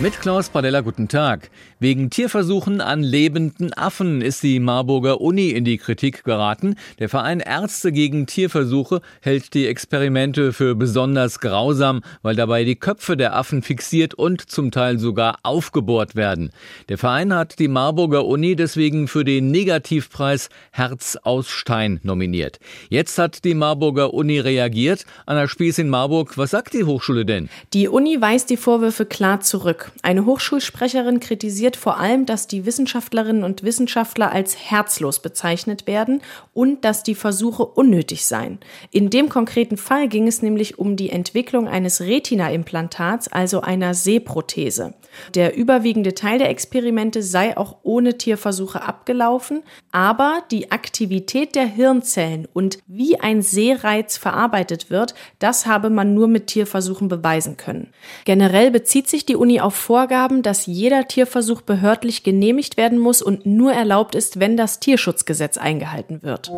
Mit 0.00 0.20
Klaus 0.20 0.48
Pradella 0.48 0.80
guten 0.80 1.06
Tag. 1.06 1.50
Wegen 1.78 2.10
Tierversuchen 2.10 2.80
an 2.80 3.04
lebenden 3.04 3.72
Affen 3.74 4.22
ist 4.22 4.42
die 4.42 4.58
Marburger 4.58 5.20
Uni 5.20 5.50
in 5.50 5.64
die 5.64 5.78
Kritik 5.78 6.24
geraten. 6.24 6.74
Der 6.98 7.08
Verein 7.08 7.38
Ärzte 7.38 7.92
gegen 7.92 8.26
Tierversuche 8.26 9.02
hält 9.20 9.54
die 9.54 9.68
Experimente 9.68 10.52
für 10.52 10.74
besonders 10.74 11.38
grausam, 11.38 12.02
weil 12.22 12.34
dabei 12.34 12.64
die 12.64 12.74
Köpfe 12.74 13.16
der 13.16 13.36
Affen 13.36 13.62
fixiert 13.62 14.14
und 14.14 14.40
zum 14.50 14.72
Teil 14.72 14.98
sogar 14.98 15.38
aufgebohrt 15.44 16.16
werden. 16.16 16.50
Der 16.88 16.98
Verein 16.98 17.32
hat 17.32 17.60
die 17.60 17.68
Marburger 17.68 18.24
Uni 18.24 18.56
deswegen 18.56 19.06
für 19.06 19.22
den 19.24 19.52
Negativpreis 19.52 20.48
Herz 20.72 21.16
aus 21.22 21.48
Stein 21.48 22.00
nominiert. 22.02 22.58
Jetzt 22.88 23.16
hat 23.18 23.44
die 23.44 23.54
Marburger 23.54 24.12
Uni 24.12 24.40
reagiert. 24.40 25.06
Anna 25.24 25.46
Spieß 25.46 25.78
in 25.78 25.88
Marburg, 25.88 26.36
was 26.36 26.50
sagt 26.50 26.74
die 26.74 26.82
Hochschule 26.82 27.24
denn? 27.24 27.48
Die 27.72 27.86
Uni 27.86 28.20
weist 28.20 28.50
die 28.50 28.56
Vorwürfe 28.56 29.06
klar 29.06 29.38
zurück. 29.40 29.83
Eine 30.02 30.26
Hochschulsprecherin 30.26 31.20
kritisiert 31.20 31.76
vor 31.76 31.98
allem, 31.98 32.26
dass 32.26 32.46
die 32.46 32.66
Wissenschaftlerinnen 32.66 33.44
und 33.44 33.62
Wissenschaftler 33.62 34.32
als 34.32 34.56
herzlos 34.56 35.20
bezeichnet 35.20 35.86
werden 35.86 36.22
und 36.52 36.84
dass 36.84 37.02
die 37.02 37.14
Versuche 37.14 37.64
unnötig 37.64 38.26
seien. 38.26 38.58
In 38.90 39.10
dem 39.10 39.28
konkreten 39.28 39.76
Fall 39.76 40.08
ging 40.08 40.26
es 40.26 40.42
nämlich 40.42 40.78
um 40.78 40.96
die 40.96 41.10
Entwicklung 41.10 41.68
eines 41.68 42.00
Retina-Implantats, 42.00 43.28
also 43.28 43.60
einer 43.60 43.94
Sehprothese. 43.94 44.94
Der 45.34 45.56
überwiegende 45.56 46.14
Teil 46.14 46.38
der 46.38 46.50
Experimente 46.50 47.22
sei 47.22 47.56
auch 47.56 47.76
ohne 47.82 48.18
Tierversuche 48.18 48.82
abgelaufen, 48.82 49.62
aber 49.92 50.42
die 50.50 50.72
Aktivität 50.72 51.54
der 51.54 51.66
Hirnzellen 51.66 52.48
und 52.52 52.78
wie 52.86 53.20
ein 53.20 53.42
Sehreiz 53.42 54.16
verarbeitet 54.16 54.90
wird, 54.90 55.14
das 55.38 55.66
habe 55.66 55.90
man 55.90 56.14
nur 56.14 56.28
mit 56.28 56.48
Tierversuchen 56.48 57.08
beweisen 57.08 57.56
können. 57.56 57.92
Generell 58.24 58.70
bezieht 58.70 59.08
sich 59.08 59.24
die 59.24 59.36
Uni 59.36 59.60
auf 59.60 59.73
auf 59.74 59.80
Vorgaben, 59.80 60.42
dass 60.42 60.66
jeder 60.66 61.08
Tierversuch 61.08 61.60
behördlich 61.60 62.22
genehmigt 62.22 62.76
werden 62.76 63.00
muss 63.00 63.22
und 63.22 63.44
nur 63.44 63.72
erlaubt 63.72 64.14
ist, 64.14 64.38
wenn 64.38 64.56
das 64.56 64.78
Tierschutzgesetz 64.78 65.56
eingehalten 65.56 66.22
wird. 66.22 66.52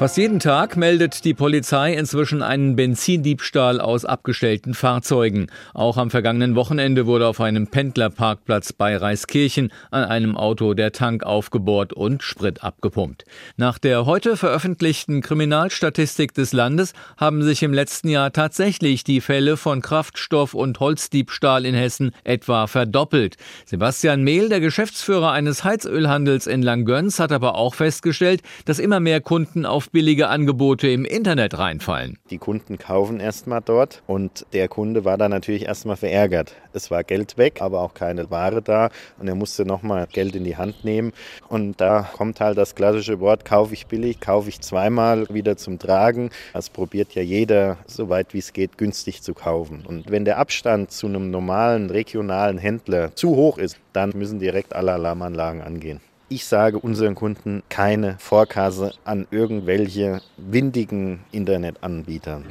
Fast 0.00 0.16
jeden 0.16 0.40
Tag 0.40 0.78
meldet 0.78 1.26
die 1.26 1.34
Polizei 1.34 1.92
inzwischen 1.92 2.40
einen 2.40 2.74
Benzindiebstahl 2.74 3.82
aus 3.82 4.06
abgestellten 4.06 4.72
Fahrzeugen. 4.72 5.48
Auch 5.74 5.98
am 5.98 6.10
vergangenen 6.10 6.54
Wochenende 6.54 7.04
wurde 7.04 7.26
auf 7.26 7.38
einem 7.38 7.66
Pendlerparkplatz 7.66 8.72
bei 8.72 8.96
Reiskirchen 8.96 9.70
an 9.90 10.04
einem 10.04 10.38
Auto 10.38 10.72
der 10.72 10.92
Tank 10.92 11.22
aufgebohrt 11.22 11.92
und 11.92 12.22
Sprit 12.22 12.64
abgepumpt. 12.64 13.26
Nach 13.58 13.78
der 13.78 14.06
heute 14.06 14.38
veröffentlichten 14.38 15.20
Kriminalstatistik 15.20 16.32
des 16.32 16.54
Landes 16.54 16.94
haben 17.18 17.42
sich 17.42 17.62
im 17.62 17.74
letzten 17.74 18.08
Jahr 18.08 18.32
tatsächlich 18.32 19.04
die 19.04 19.20
Fälle 19.20 19.58
von 19.58 19.82
Kraftstoff- 19.82 20.54
und 20.54 20.80
Holzdiebstahl 20.80 21.66
in 21.66 21.74
Hessen 21.74 22.12
etwa 22.24 22.68
verdoppelt. 22.68 23.36
Sebastian 23.66 24.22
Mehl, 24.22 24.48
der 24.48 24.60
Geschäftsführer 24.60 25.32
eines 25.32 25.62
Heizölhandels 25.62 26.46
in 26.46 26.62
Langgöns, 26.62 27.20
hat 27.20 27.32
aber 27.32 27.56
auch 27.56 27.74
festgestellt, 27.74 28.40
dass 28.64 28.78
immer 28.78 29.00
mehr 29.00 29.20
Kunden 29.20 29.66
auf 29.66 29.89
billige 29.92 30.28
Angebote 30.28 30.88
im 30.88 31.04
Internet 31.04 31.58
reinfallen. 31.58 32.18
Die 32.30 32.38
Kunden 32.38 32.78
kaufen 32.78 33.18
erstmal 33.20 33.60
dort 33.60 34.02
und 34.06 34.46
der 34.52 34.68
Kunde 34.68 35.04
war 35.04 35.18
da 35.18 35.28
natürlich 35.28 35.64
erstmal 35.64 35.96
verärgert. 35.96 36.54
Es 36.72 36.90
war 36.90 37.02
Geld 37.02 37.36
weg, 37.38 37.60
aber 37.60 37.80
auch 37.80 37.94
keine 37.94 38.30
Ware 38.30 38.62
da 38.62 38.90
und 39.18 39.26
er 39.26 39.34
musste 39.34 39.64
nochmal 39.64 40.06
Geld 40.12 40.36
in 40.36 40.44
die 40.44 40.56
Hand 40.56 40.84
nehmen. 40.84 41.12
Und 41.48 41.80
da 41.80 42.08
kommt 42.16 42.40
halt 42.40 42.56
das 42.56 42.74
klassische 42.74 43.20
Wort, 43.20 43.44
kaufe 43.44 43.74
ich 43.74 43.86
billig, 43.86 44.20
kaufe 44.20 44.48
ich 44.48 44.60
zweimal 44.60 45.26
wieder 45.28 45.56
zum 45.56 45.78
Tragen. 45.78 46.30
Das 46.52 46.70
probiert 46.70 47.14
ja 47.14 47.22
jeder, 47.22 47.78
so 47.86 48.08
weit 48.08 48.32
wie 48.34 48.38
es 48.38 48.52
geht, 48.52 48.78
günstig 48.78 49.22
zu 49.22 49.34
kaufen. 49.34 49.84
Und 49.86 50.10
wenn 50.10 50.24
der 50.24 50.38
Abstand 50.38 50.92
zu 50.92 51.06
einem 51.06 51.30
normalen 51.30 51.90
regionalen 51.90 52.58
Händler 52.58 53.14
zu 53.16 53.30
hoch 53.30 53.58
ist, 53.58 53.78
dann 53.92 54.12
müssen 54.14 54.38
direkt 54.38 54.74
alle 54.74 54.92
Alarmanlagen 54.92 55.62
angehen. 55.62 56.00
Ich 56.32 56.44
sage 56.44 56.78
unseren 56.78 57.16
Kunden 57.16 57.64
keine 57.68 58.14
Vorkasse 58.20 58.92
an 59.02 59.26
irgendwelche 59.32 60.20
windigen 60.36 61.24
Internetanbietern. 61.32 62.44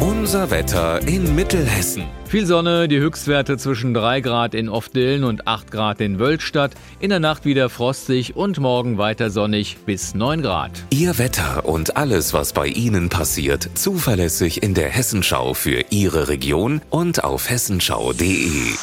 Unser 0.00 0.50
Wetter 0.50 1.06
in 1.06 1.34
Mittelhessen. 1.34 2.04
Viel 2.24 2.46
Sonne, 2.46 2.88
die 2.88 2.98
Höchstwerte 2.98 3.58
zwischen 3.58 3.92
3 3.92 4.22
Grad 4.22 4.54
in 4.54 4.70
Ofdillen 4.70 5.22
und 5.22 5.46
8 5.46 5.70
Grad 5.70 6.00
in 6.00 6.18
Wölstadt. 6.18 6.72
In 6.98 7.10
der 7.10 7.20
Nacht 7.20 7.44
wieder 7.44 7.68
frostig 7.68 8.36
und 8.36 8.58
morgen 8.58 8.96
weiter 8.96 9.28
sonnig 9.28 9.76
bis 9.84 10.14
9 10.14 10.40
Grad. 10.40 10.70
Ihr 10.88 11.18
Wetter 11.18 11.66
und 11.66 11.98
alles, 11.98 12.32
was 12.32 12.54
bei 12.54 12.68
Ihnen 12.68 13.10
passiert, 13.10 13.68
zuverlässig 13.74 14.62
in 14.62 14.72
der 14.72 14.88
Hessenschau 14.88 15.52
für 15.52 15.84
Ihre 15.90 16.28
Region 16.28 16.80
und 16.88 17.22
auf 17.22 17.50
hessenschau.de. 17.50 18.78